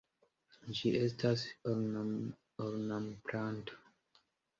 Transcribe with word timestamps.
Ĝi 0.77 0.91
estas 0.99 1.43
grava 1.67 2.05
ornamplanto. 2.69 3.79